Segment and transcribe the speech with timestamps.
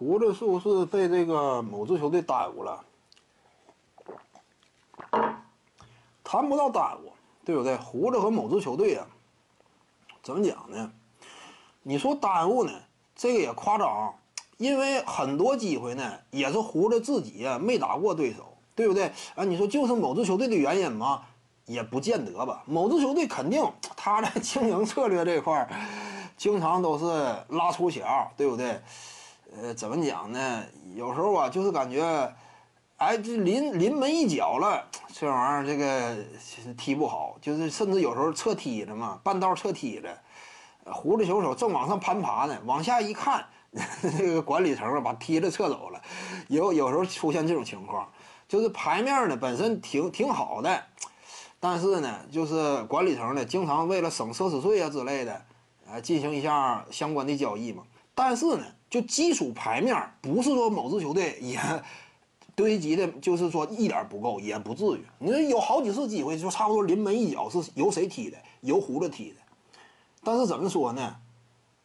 [0.00, 2.82] 胡子是不是被这个某支球队耽误了？
[6.24, 7.12] 谈不到耽误，
[7.44, 7.76] 对不对？
[7.76, 9.06] 胡子和某支球队啊，
[10.22, 10.90] 怎么讲呢？
[11.82, 12.72] 你说耽误呢，
[13.14, 14.14] 这个也夸张，
[14.56, 19.12] 因为很多机会呢，也是胡子自己啊没打过对手，对不对？
[19.34, 21.24] 啊，你说就是某支球队的原因吗？
[21.66, 22.62] 也不见得吧。
[22.64, 23.62] 某支球队肯定
[23.98, 25.68] 他在 经营策略这块儿，
[26.38, 27.04] 经常都是
[27.50, 28.80] 拉出脚，对不对？
[29.56, 30.64] 呃，怎么讲呢？
[30.94, 32.02] 有时候啊，就是感觉，
[32.96, 36.16] 哎，这临临门一脚了，这玩意儿这个
[36.76, 40.10] 踢不好，就是甚至有时候侧踢了嘛，半道侧踢了，
[40.84, 43.44] 胡子球手正往上攀爬呢，往下一看，
[44.16, 46.00] 这个管理层把踢子撤走了，
[46.48, 48.08] 有有时候出现这种情况，
[48.46, 50.84] 就是牌面呢本身挺挺好的，
[51.58, 55.42] 但是呢，就是管理层呢经常为了省奢侈税啊之类的，
[55.90, 57.82] 呃，进行一下相关的交易嘛，
[58.14, 58.64] 但是呢。
[58.90, 61.56] 就基础牌面，不是说某支球队也
[62.56, 65.04] 堆积的，就是说一点不够，也不至于。
[65.20, 68.36] 你说有好几次机会，就差不多临门一脚是由谁踢的？
[68.62, 69.36] 由胡子踢的。
[70.24, 71.18] 但是怎么说呢？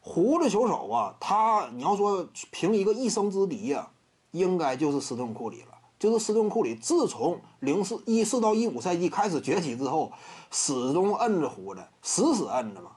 [0.00, 3.88] 胡子球手啊，他你要说凭一个一生之敌呀，
[4.32, 5.68] 应该就是斯顿库里了。
[6.00, 10.10] 就是斯顿库里，自从零四一四到一五赛季开始崛起之后，
[10.50, 12.90] 始终摁着胡子，死死摁着嘛。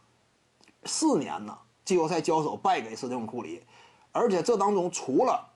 [0.85, 1.55] 四年呢，
[1.89, 3.63] 季后赛交手败给斯蒂芬库里。
[4.11, 5.49] 而且这当中，除了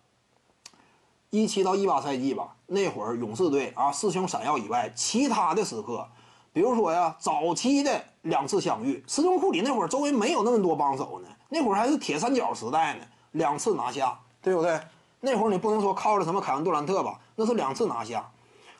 [1.31, 6.07] 一七到一八赛季吧，那会儿勇士队啊四星闪耀以外，其他的时刻，
[6.53, 14.79] 比如说呀，早期的两次相遇，斯蒂芬库里那会儿周围没有那么多帮手呢，那会儿还是铁三角时代呢，两次拿下，对不对？
[15.19, 18.31] 那会儿你不能说靠着什么凯文杜兰特吧，那是两次拿下，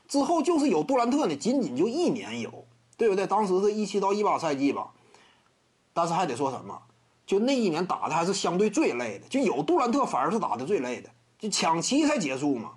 [0.08, 2.52] 之后就是有杜兰特呢，仅仅就一年有，
[2.96, 3.26] 对不对？
[3.26, 4.92] 当时是一七到一八赛季吧，
[5.94, 6.80] 但是还得说什么？
[7.34, 12.74] 就那一年打的还是相对最累的，就有杜兰特反而是打的最累的，就抢七才结束嘛。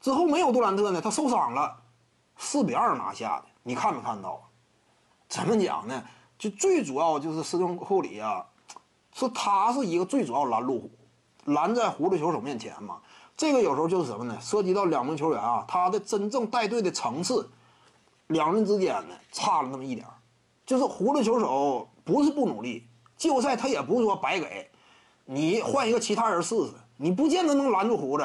[0.00, 1.80] 之后没有杜兰特呢，他受伤了，
[2.36, 4.42] 四比二拿下的，你看没看到？
[5.28, 6.02] 怎么讲呢？
[6.36, 8.44] 就最主要就是斯通库里啊，
[9.14, 10.90] 是他是一个最主要拦路虎，
[11.52, 12.98] 拦在胡子球手面前嘛。
[13.36, 14.36] 这个有时候就是什么呢？
[14.40, 17.48] 涉及到两名球员啊，他的真正带队的层次，
[18.26, 20.04] 两人之间呢差了那么一点
[20.66, 22.84] 就是胡子球手不是不努力。
[23.18, 24.70] 季后赛他也不是说白给，
[25.24, 28.24] 你换一个其他人试试，你不见得能拦住胡子。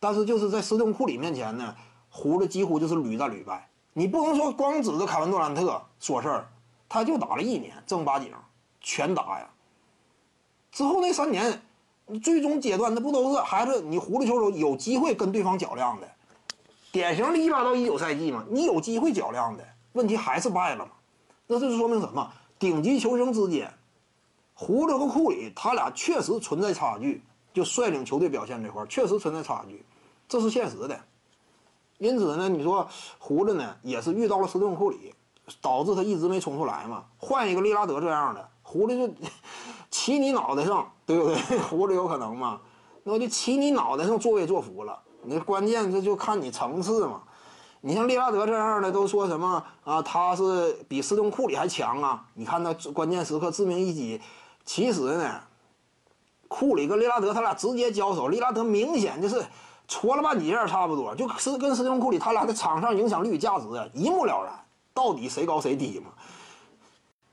[0.00, 1.74] 但是就是在斯通库里面前呢，
[2.08, 3.68] 胡子几乎就是屡战屡败。
[3.92, 6.48] 你不能说光指着凯文杜兰特说事儿，
[6.88, 8.30] 他就打了一年正八经
[8.80, 9.48] 全打呀。
[10.72, 11.62] 之后那三年，
[12.22, 16.08] 最终阶段那不都是还是你胡子球手有机会跟对方较量的，
[16.92, 20.92] 典型的一八到一九赛季嘛，你有机会较量的问题还是败了嘛？
[21.46, 22.32] 那这就说明什么？
[22.58, 23.72] 顶级球星之间，
[24.54, 27.22] 胡子和库里他俩确实存在差距，
[27.52, 29.84] 就率领球队表现这块确实存在差距，
[30.28, 30.98] 这是现实的。
[31.98, 35.14] 因此呢，你说胡子呢也是遇到了斯顿库里，
[35.60, 37.04] 导致他一直没冲出来嘛。
[37.18, 39.14] 换一个利拉德这样的，胡子就
[39.90, 41.36] 骑你脑袋上，对不对？
[41.60, 42.60] 胡子有可能吗？
[43.02, 45.00] 那就骑你脑袋上作威作福了。
[45.22, 47.22] 那关键这就看你层次嘛。
[47.86, 50.02] 你像利拉德这样的都说什么啊？
[50.02, 52.24] 他是比斯通库里还强啊！
[52.34, 54.20] 你看他关键时刻致命一击，
[54.64, 55.40] 其实呢，
[56.48, 59.40] 库里跟利拉德他俩直接交手，利拉德明显就是
[59.86, 64.52] 戳了半截差不多，就是跟斯通库里他俩的场上影响力与价值一目了然，
[64.92, 66.10] 到底谁高谁低嘛？